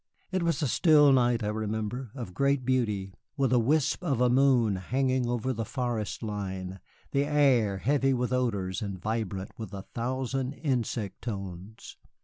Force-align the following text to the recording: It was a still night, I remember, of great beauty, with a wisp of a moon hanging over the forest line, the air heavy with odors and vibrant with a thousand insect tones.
It 0.31 0.41
was 0.41 0.63
a 0.63 0.67
still 0.67 1.11
night, 1.11 1.43
I 1.43 1.49
remember, 1.49 2.09
of 2.15 2.33
great 2.33 2.65
beauty, 2.65 3.13
with 3.37 3.53
a 3.53 3.59
wisp 3.59 4.03
of 4.03 4.19
a 4.19 4.31
moon 4.31 4.77
hanging 4.77 5.29
over 5.29 5.53
the 5.53 5.63
forest 5.63 6.23
line, 6.23 6.79
the 7.11 7.25
air 7.25 7.77
heavy 7.77 8.11
with 8.11 8.33
odors 8.33 8.81
and 8.81 8.99
vibrant 8.99 9.51
with 9.59 9.75
a 9.75 9.83
thousand 9.93 10.53
insect 10.53 11.21
tones. 11.21 11.97